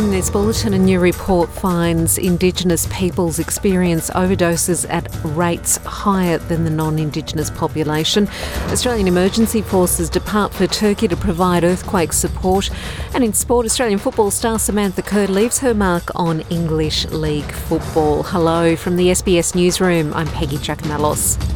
In 0.00 0.10
this 0.10 0.30
bulletin, 0.30 0.72
a 0.72 0.78
new 0.78 0.98
report 0.98 1.50
finds 1.50 2.16
Indigenous 2.16 2.88
peoples 2.90 3.38
experience 3.38 4.08
overdoses 4.08 4.88
at 4.88 5.06
rates 5.36 5.76
higher 5.76 6.38
than 6.38 6.64
the 6.64 6.70
non 6.70 6.98
Indigenous 6.98 7.50
population. 7.50 8.26
Australian 8.68 9.08
Emergency 9.08 9.60
Forces 9.60 10.08
depart 10.08 10.54
for 10.54 10.66
Turkey 10.66 11.06
to 11.06 11.18
provide 11.18 11.64
earthquake 11.64 12.14
support. 12.14 12.70
And 13.12 13.22
in 13.22 13.34
sport, 13.34 13.66
Australian 13.66 13.98
football 13.98 14.30
star 14.30 14.58
Samantha 14.58 15.02
Kerr 15.02 15.26
leaves 15.26 15.58
her 15.58 15.74
mark 15.74 16.10
on 16.14 16.40
English 16.48 17.04
League 17.10 17.52
football. 17.52 18.22
Hello 18.22 18.76
from 18.76 18.96
the 18.96 19.08
SBS 19.08 19.54
Newsroom. 19.54 20.14
I'm 20.14 20.28
Peggy 20.28 20.56
Giakoumelos. 20.56 21.49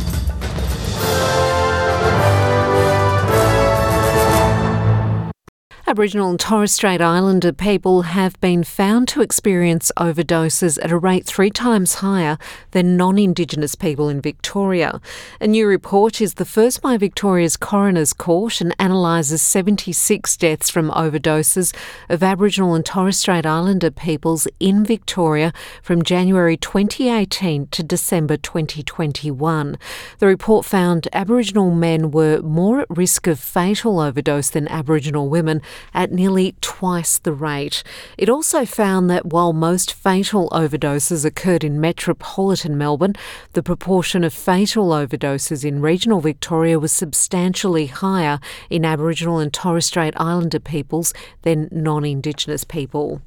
Aboriginal 5.94 6.30
and 6.30 6.40
Torres 6.40 6.72
Strait 6.72 7.00
Islander 7.00 7.52
people 7.52 8.02
have 8.02 8.40
been 8.40 8.64
found 8.64 9.06
to 9.06 9.22
experience 9.22 9.92
overdoses 9.96 10.76
at 10.82 10.90
a 10.90 10.98
rate 10.98 11.24
three 11.24 11.50
times 11.50 11.94
higher 11.94 12.36
than 12.72 12.96
non 12.96 13.16
Indigenous 13.16 13.76
people 13.76 14.08
in 14.08 14.20
Victoria. 14.20 15.00
A 15.40 15.46
new 15.46 15.68
report 15.68 16.20
is 16.20 16.34
the 16.34 16.44
first 16.44 16.82
by 16.82 16.96
Victoria's 16.96 17.56
Coroner's 17.56 18.12
Court 18.12 18.60
and 18.60 18.74
analyses 18.80 19.40
76 19.40 20.36
deaths 20.36 20.68
from 20.68 20.90
overdoses 20.90 21.72
of 22.08 22.24
Aboriginal 22.24 22.74
and 22.74 22.84
Torres 22.84 23.18
Strait 23.18 23.46
Islander 23.46 23.92
peoples 23.92 24.48
in 24.58 24.84
Victoria 24.84 25.52
from 25.80 26.02
January 26.02 26.56
2018 26.56 27.68
to 27.68 27.84
December 27.84 28.36
2021. 28.36 29.78
The 30.18 30.26
report 30.26 30.66
found 30.66 31.06
Aboriginal 31.12 31.70
men 31.70 32.10
were 32.10 32.42
more 32.42 32.80
at 32.80 32.90
risk 32.90 33.28
of 33.28 33.38
fatal 33.38 34.00
overdose 34.00 34.50
than 34.50 34.66
Aboriginal 34.66 35.28
women 35.28 35.62
at 35.92 36.12
nearly 36.12 36.54
twice 36.60 37.18
the 37.18 37.32
rate. 37.32 37.82
It 38.16 38.28
also 38.28 38.64
found 38.64 39.10
that 39.10 39.26
while 39.26 39.52
most 39.52 39.92
fatal 39.92 40.48
overdoses 40.50 41.24
occurred 41.24 41.64
in 41.64 41.80
metropolitan 41.80 42.78
Melbourne, 42.78 43.14
the 43.52 43.62
proportion 43.62 44.24
of 44.24 44.32
fatal 44.32 44.88
overdoses 44.88 45.64
in 45.64 45.80
regional 45.80 46.20
Victoria 46.20 46.78
was 46.78 46.92
substantially 46.92 47.86
higher 47.86 48.40
in 48.70 48.84
Aboriginal 48.84 49.38
and 49.38 49.52
Torres 49.52 49.86
Strait 49.86 50.14
Islander 50.16 50.60
peoples 50.60 51.12
than 51.42 51.68
non 51.70 52.04
Indigenous 52.04 52.64
people. 52.64 53.20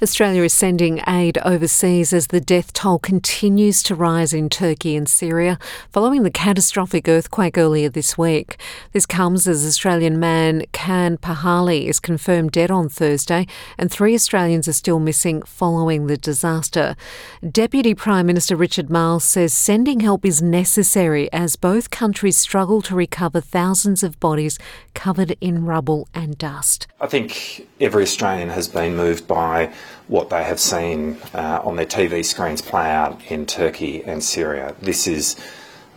Australia 0.00 0.44
is 0.44 0.52
sending 0.52 1.00
aid 1.08 1.38
overseas 1.44 2.12
as 2.12 2.28
the 2.28 2.40
death 2.40 2.72
toll 2.72 3.00
continues 3.00 3.82
to 3.82 3.96
rise 3.96 4.32
in 4.32 4.48
Turkey 4.48 4.94
and 4.94 5.08
Syria 5.08 5.58
following 5.90 6.22
the 6.22 6.30
catastrophic 6.30 7.08
earthquake 7.08 7.58
earlier 7.58 7.88
this 7.88 8.16
week. 8.16 8.60
This 8.92 9.06
comes 9.06 9.48
as 9.48 9.66
Australian 9.66 10.20
man 10.20 10.62
Can 10.70 11.16
Pahali 11.16 11.86
is 11.86 11.98
confirmed 11.98 12.52
dead 12.52 12.70
on 12.70 12.88
Thursday, 12.88 13.48
and 13.76 13.90
three 13.90 14.14
Australians 14.14 14.68
are 14.68 14.72
still 14.72 15.00
missing 15.00 15.42
following 15.42 16.06
the 16.06 16.16
disaster. 16.16 16.94
Deputy 17.50 17.92
Prime 17.92 18.26
Minister 18.26 18.54
Richard 18.54 18.90
Marles 18.90 19.24
says 19.24 19.52
sending 19.52 19.98
help 19.98 20.24
is 20.24 20.40
necessary 20.40 21.28
as 21.32 21.56
both 21.56 21.90
countries 21.90 22.36
struggle 22.36 22.82
to 22.82 22.94
recover 22.94 23.40
thousands 23.40 24.04
of 24.04 24.20
bodies 24.20 24.60
covered 24.94 25.36
in 25.40 25.64
rubble 25.64 26.06
and 26.14 26.38
dust. 26.38 26.86
I 27.00 27.08
think 27.08 27.66
every 27.80 28.04
Australian 28.04 28.50
has 28.50 28.68
been 28.68 28.94
moved 28.94 29.26
by 29.26 29.72
what 30.08 30.30
they 30.30 30.44
have 30.44 30.60
seen 30.60 31.18
uh, 31.34 31.60
on 31.64 31.76
their 31.76 31.86
TV 31.86 32.24
screens 32.24 32.62
play 32.62 32.90
out 32.90 33.20
in 33.30 33.46
Turkey 33.46 34.02
and 34.04 34.22
Syria. 34.22 34.74
This 34.80 35.06
is 35.06 35.36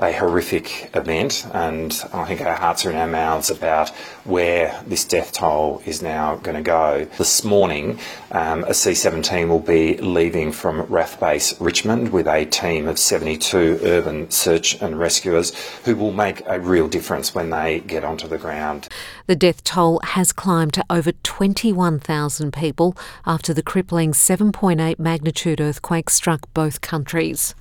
a 0.01 0.11
horrific 0.11 0.89
event, 0.95 1.45
and 1.53 2.03
I 2.11 2.25
think 2.25 2.41
our 2.41 2.55
hearts 2.55 2.85
are 2.85 2.91
in 2.91 2.97
our 2.97 3.07
mouths 3.07 3.51
about 3.51 3.89
where 4.23 4.81
this 4.87 5.05
death 5.05 5.31
toll 5.31 5.81
is 5.85 6.01
now 6.01 6.37
going 6.37 6.57
to 6.57 6.63
go. 6.63 7.05
This 7.17 7.43
morning, 7.43 7.99
um, 8.31 8.63
a 8.63 8.73
C 8.73 8.95
17 8.95 9.47
will 9.47 9.59
be 9.59 9.97
leaving 9.97 10.51
from 10.51 10.87
RAAF 10.87 11.19
Base 11.19 11.59
Richmond 11.61 12.11
with 12.11 12.27
a 12.27 12.45
team 12.45 12.87
of 12.87 12.97
72 12.97 13.79
urban 13.83 14.29
search 14.31 14.81
and 14.81 14.97
rescuers 14.97 15.53
who 15.85 15.95
will 15.95 16.13
make 16.13 16.41
a 16.47 16.59
real 16.59 16.87
difference 16.87 17.35
when 17.35 17.51
they 17.51 17.81
get 17.81 18.03
onto 18.03 18.27
the 18.27 18.39
ground. 18.39 18.87
The 19.27 19.35
death 19.35 19.63
toll 19.63 19.99
has 20.03 20.33
climbed 20.33 20.73
to 20.73 20.85
over 20.89 21.11
21,000 21.11 22.51
people 22.53 22.97
after 23.25 23.53
the 23.53 23.63
crippling 23.63 24.13
7.8 24.13 24.97
magnitude 24.97 25.61
earthquake 25.61 26.09
struck 26.09 26.51
both 26.53 26.81
countries. 26.81 27.53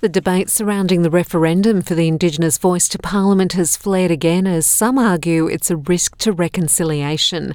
The 0.00 0.08
debate 0.08 0.48
surrounding 0.48 1.02
the 1.02 1.10
referendum 1.10 1.82
for 1.82 1.96
the 1.96 2.06
Indigenous 2.06 2.56
voice 2.56 2.88
to 2.90 2.98
Parliament 2.98 3.54
has 3.54 3.76
flared 3.76 4.12
again 4.12 4.46
as 4.46 4.64
some 4.64 4.96
argue 4.96 5.48
it's 5.48 5.72
a 5.72 5.76
risk 5.76 6.16
to 6.18 6.30
reconciliation. 6.30 7.52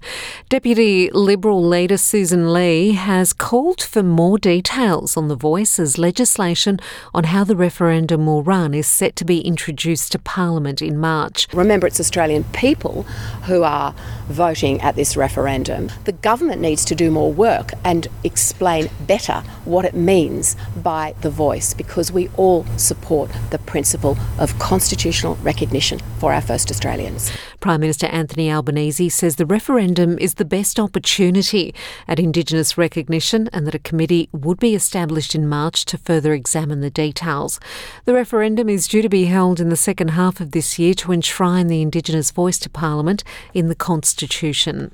Deputy 0.50 1.10
Liberal 1.12 1.64
leader 1.64 1.96
Susan 1.96 2.52
Lee 2.52 2.92
has 2.92 3.32
called 3.32 3.82
for 3.82 4.04
more 4.04 4.38
details 4.38 5.16
on 5.16 5.30
the 5.30 5.38
voice 5.38 5.80
as 5.80 5.98
legislation 5.98 6.82
on 7.14 7.24
how 7.24 7.46
the 7.46 7.56
referendum 7.56 8.26
will 8.26 8.44
run 8.44 8.74
is 8.74 8.88
set 8.88 9.16
to 9.16 9.24
be 9.24 9.40
introduced 9.40 10.12
to 10.12 10.20
Parliament 10.20 10.82
in 10.82 11.00
March. 11.00 11.48
Remember, 11.54 11.88
it's 11.88 12.02
Australian 12.02 12.44
people 12.52 13.04
who 13.46 13.64
are 13.64 13.96
voting 14.28 14.82
at 14.82 14.98
this 14.98 15.16
referendum. 15.16 15.90
The 16.04 16.12
government 16.12 16.60
needs 16.60 16.84
to 16.86 16.96
do 16.96 17.10
more 17.10 17.32
work 17.32 17.72
and 17.86 18.10
explain 18.26 18.90
better 19.08 19.44
what 19.64 19.86
it 19.86 19.94
means 19.94 20.58
by 20.76 21.16
the 21.22 21.30
voice 21.30 21.74
because 21.74 22.12
we 22.12 22.28
all 22.36 22.66
support 22.78 23.30
the 23.52 23.60
principle 23.60 24.18
of 24.40 24.58
constitutional 24.60 25.36
recognition 25.36 26.00
for 26.20 26.34
our 26.34 26.42
first 26.42 26.72
Australians. 26.72 27.32
Prime 27.60 27.82
Minister 27.82 28.08
Anthony 28.08 28.52
Albanese 28.52 29.10
says 29.10 29.36
the 29.36 29.46
referendum 29.46 30.18
is 30.20 30.36
the 30.36 30.46
best 30.46 30.80
opportunity 30.80 31.74
at 32.08 32.20
Indigenous 32.20 32.78
recognition 32.78 33.50
and 33.54 33.66
that 33.66 33.76
a 33.76 33.80
committee 33.80 34.30
would 34.32 34.60
be 34.60 34.76
established 34.76 35.34
in 35.34 35.48
March 35.48 35.86
to 35.86 35.98
further 35.98 36.34
examine 36.34 36.82
the 36.82 36.90
details. 36.90 37.60
The 38.06 38.14
referendum 38.14 38.70
is 38.70 38.88
due 38.88 39.02
to 39.02 39.10
be 39.10 39.26
held 39.26 39.60
in 39.60 39.70
the 39.70 39.76
second 39.76 40.10
half 40.10 40.40
of 40.40 40.52
this 40.52 40.78
year 40.78 40.94
to 40.96 41.12
enshrine 41.12 41.68
the 41.68 41.82
Indigenous 41.82 42.32
voice 42.32 42.60
to 42.60 42.70
Parliament 42.70 43.24
in 43.54 43.70
the 43.70 43.76
Constitution. 43.76 44.94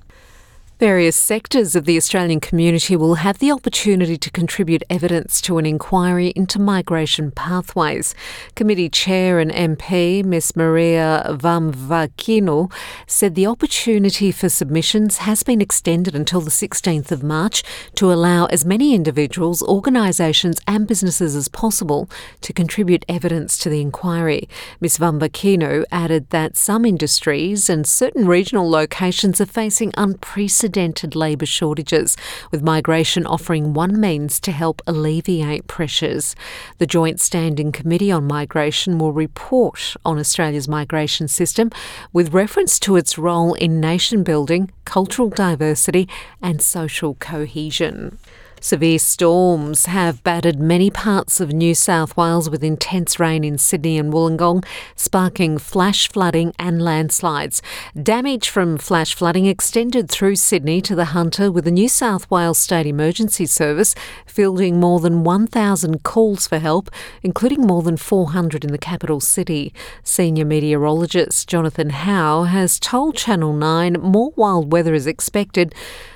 Various 0.79 1.17
sectors 1.17 1.75
of 1.75 1.83
the 1.83 1.97
Australian 1.97 2.39
community 2.39 2.95
will 2.95 3.15
have 3.15 3.39
the 3.39 3.51
opportunity 3.51 4.15
to 4.15 4.31
contribute 4.31 4.81
evidence 4.89 5.41
to 5.41 5.57
an 5.57 5.65
inquiry 5.65 6.31
into 6.37 6.57
migration 6.57 7.31
pathways. 7.31 8.15
Committee 8.55 8.87
Chair 8.87 9.39
and 9.39 9.51
MP 9.51 10.23
Ms 10.23 10.55
Maria 10.55 11.25
Vamvakinou 11.31 12.71
said 13.07 13.35
the 13.35 13.45
opportunity 13.45 14.31
for 14.31 14.47
submissions 14.47 15.17
has 15.17 15.43
been 15.43 15.59
extended 15.59 16.15
until 16.15 16.39
the 16.39 16.49
16th 16.49 17.11
of 17.11 17.23
March 17.23 17.61
to 17.95 18.09
allow 18.09 18.45
as 18.45 18.63
many 18.63 18.95
individuals, 18.95 19.61
organisations 19.63 20.61
and 20.65 20.87
businesses 20.87 21.35
as 21.35 21.49
possible 21.49 22.09
to 22.39 22.53
contribute 22.53 23.03
evidence 23.09 23.57
to 23.57 23.69
the 23.69 23.81
inquiry. 23.81 24.47
Ms 24.79 24.97
Vamvakinou 24.97 25.83
added 25.91 26.29
that 26.29 26.55
some 26.55 26.85
industries 26.85 27.69
and 27.69 27.85
certain 27.85 28.25
regional 28.25 28.69
locations 28.69 29.41
are 29.41 29.45
facing 29.45 29.91
unprecedented 29.97 30.68
unprecedented 30.69 31.15
labour 31.15 31.45
shortages, 31.45 32.15
with 32.51 32.61
migration 32.61 33.25
offering 33.25 33.73
one 33.73 33.99
means 33.99 34.39
to 34.39 34.51
help 34.51 34.81
alleviate 34.85 35.67
pressures. 35.67 36.35
The 36.77 36.85
Joint 36.85 37.19
Standing 37.19 37.71
Committee 37.71 38.11
on 38.11 38.27
Migration 38.27 38.99
will 38.99 39.11
report 39.11 39.95
on 40.05 40.19
Australia's 40.19 40.67
migration 40.67 41.27
system 41.27 41.71
with 42.13 42.33
reference 42.33 42.79
to 42.79 42.97
its 42.97 43.17
role 43.17 43.55
in 43.55 43.79
nation 43.79 44.23
building, 44.23 44.69
cultural 44.85 45.29
diversity, 45.29 46.07
and 46.41 46.61
social 46.61 47.15
cohesion. 47.15 48.19
Severe 48.61 48.99
storms 48.99 49.85
have 49.85 50.23
battered 50.23 50.59
many 50.59 50.89
parts 50.89 51.39
of 51.39 51.53
New 51.53 51.73
South 51.73 52.17
Wales 52.17 52.49
with 52.49 52.63
intense 52.63 53.19
rain 53.19 53.43
in 53.45 53.57
Sydney 53.57 53.97
and 53.97 54.11
Wollongong, 54.11 54.65
sparking 54.95 55.57
flash 55.57 56.09
flooding 56.09 56.53
and 56.59 56.81
landslides. 56.81 57.61
Damage 58.01 58.49
from 58.49 58.77
flash 58.77 59.13
flooding 59.13 59.45
extended 59.45 60.09
through 60.09 60.35
Sydney 60.35 60.81
to 60.81 60.93
the 60.93 61.05
Hunter, 61.05 61.49
with 61.49 61.63
the 61.63 61.71
New 61.71 61.87
South 61.87 62.29
Wales 62.29 62.57
State 62.57 62.85
Emergency 62.85 63.45
Service 63.45 63.95
fielding 64.25 64.79
more 64.79 64.99
than 64.99 65.23
1,000 65.23 66.03
calls 66.03 66.47
for 66.47 66.59
help, 66.59 66.89
including 67.23 67.61
more 67.61 67.81
than 67.81 67.95
400 67.97 68.65
in 68.65 68.71
the 68.71 68.77
capital 68.77 69.21
city. 69.21 69.73
Senior 70.03 70.45
meteorologist 70.45 71.47
Jonathan 71.47 71.91
How 71.91 72.43
has 72.43 72.79
told 72.79 73.15
Channel 73.15 73.53
9 73.53 73.93
more 73.93 74.33
wild 74.35 74.71
weather 74.71 74.93
is 74.93 75.07
expected 75.07 75.73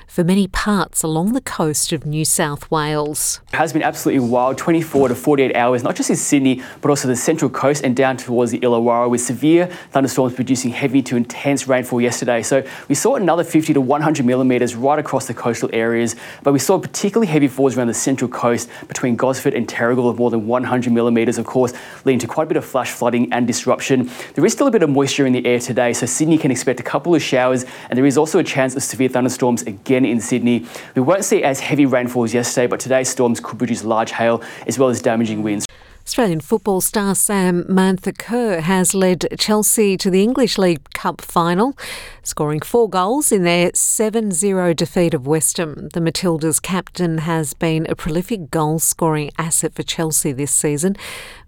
for 0.07 0.23
many 0.23 0.47
parts 0.47 1.03
along 1.03 1.33
the 1.33 1.41
coast 1.41 1.91
of 1.91 2.05
New 2.05 2.25
South 2.25 2.69
Wales. 2.69 3.41
It 3.51 3.55
has 3.55 3.73
been 3.73 3.81
absolutely 3.81 4.27
wild 4.27 4.57
24 4.57 5.09
to 5.09 5.15
48 5.15 5.55
hours, 5.55 5.83
not 5.83 5.95
just 5.95 6.09
in 6.09 6.15
Sydney, 6.15 6.61
but 6.81 6.89
also 6.89 7.07
the 7.07 7.15
central 7.15 7.50
coast 7.50 7.83
and 7.83 7.95
down 7.95 8.17
towards 8.17 8.51
the 8.51 8.59
Illawarra, 8.59 9.09
with 9.09 9.21
severe 9.21 9.67
thunderstorms 9.91 10.33
producing 10.33 10.71
heavy 10.71 11.01
to 11.03 11.15
intense 11.15 11.67
rainfall 11.67 12.01
yesterday. 12.01 12.41
So 12.41 12.65
we 12.89 12.95
saw 12.95 13.15
another 13.15 13.44
50 13.44 13.73
to 13.73 13.81
100 13.81 14.25
millimetres 14.25 14.75
right 14.75 15.00
across 15.00 15.27
the 15.27 15.33
coastal 15.33 15.69
areas, 15.73 16.15
but 16.44 16.53
we 16.53 16.59
saw 16.59 16.79
particularly 16.79 17.27
heavy 17.27 17.47
falls 17.47 17.77
around 17.77 17.88
the 17.88 17.94
central 17.94 18.29
coast 18.29 18.69
between 18.88 19.15
Gosford 19.15 19.53
and 19.53 19.67
Terrigal 19.67 20.09
of 20.09 20.17
more 20.17 20.29
than 20.29 20.47
100 20.47 20.91
millimetres, 20.91 21.38
of 21.38 21.45
course, 21.45 21.73
leading 22.05 22.19
to 22.19 22.27
quite 22.27 22.44
a 22.44 22.47
bit 22.47 22.57
of 22.57 22.65
flash 22.65 22.91
flooding 22.91 23.31
and 23.31 23.47
disruption. 23.47 24.09
There 24.33 24.45
is 24.45 24.53
still 24.53 24.67
a 24.67 24.71
bit 24.71 24.83
of 24.83 24.89
moisture 24.89 25.25
in 25.25 25.33
the 25.33 25.45
air 25.45 25.59
today, 25.59 25.94
so 25.94 26.05
Sydney 26.05 26.38
can 26.38 26.51
expect 26.51 26.79
a 26.79 26.83
couple 26.83 27.15
of 27.15 27.21
showers, 27.21 27.65
and 27.89 27.97
there 27.97 28.05
is 28.05 28.17
also 28.17 28.39
a 28.39 28.44
chance 28.44 28.75
of 28.75 28.83
severe 28.83 29.09
thunderstorms 29.09 29.61
again 29.63 29.92
again 29.93 30.05
in 30.05 30.19
Sydney. 30.19 30.65
We 30.95 31.03
won't 31.03 31.23
see 31.23 31.43
as 31.43 31.59
heavy 31.59 31.85
rainfall 31.85 32.23
as 32.23 32.33
yesterday, 32.33 32.65
but 32.65 32.79
today's 32.79 33.09
storms 33.09 33.39
could 33.39 33.59
produce 33.59 33.83
large 33.83 34.11
hail 34.11 34.41
as 34.65 34.79
well 34.79 34.89
as 34.89 35.01
damaging 35.01 35.43
winds. 35.43 35.67
Australian 36.05 36.41
football 36.41 36.81
star 36.81 37.13
Samantha 37.13 38.11
Kerr 38.11 38.59
has 38.61 38.95
led 38.95 39.27
Chelsea 39.37 39.95
to 39.97 40.09
the 40.09 40.23
English 40.23 40.57
League 40.57 40.81
Cup 40.93 41.21
final, 41.21 41.77
scoring 42.23 42.61
four 42.61 42.89
goals 42.89 43.31
in 43.31 43.43
their 43.43 43.71
7 43.73 44.31
0 44.31 44.73
defeat 44.73 45.13
of 45.13 45.27
West 45.27 45.57
Ham. 45.57 45.89
The 45.93 45.99
Matildas 45.99 46.61
captain 46.61 47.19
has 47.19 47.53
been 47.53 47.85
a 47.89 47.95
prolific 47.95 48.49
goal 48.49 48.79
scoring 48.79 49.31
asset 49.37 49.73
for 49.73 49.83
Chelsea 49.83 50.31
this 50.31 50.51
season, 50.51 50.95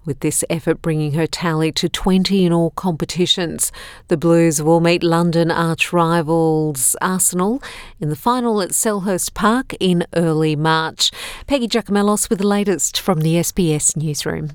with 0.05 0.19
this 0.19 0.43
effort 0.49 0.81
bringing 0.81 1.13
her 1.13 1.27
tally 1.27 1.71
to 1.71 1.89
20 1.89 2.45
in 2.45 2.53
all 2.53 2.71
competitions. 2.71 3.71
The 4.07 4.17
Blues 4.17 4.61
will 4.61 4.79
meet 4.79 5.03
London 5.03 5.49
arch 5.49 5.91
rivals 5.93 6.95
Arsenal 7.01 7.61
in 7.99 8.09
the 8.09 8.15
final 8.15 8.61
at 8.61 8.69
Selhurst 8.69 9.33
Park 9.33 9.73
in 9.79 10.05
early 10.13 10.55
March. 10.55 11.11
Peggy 11.47 11.67
Giakoumelos 11.67 12.29
with 12.29 12.39
the 12.39 12.47
latest 12.47 12.99
from 12.99 13.21
the 13.21 13.35
SBS 13.35 13.95
newsroom. 13.95 14.51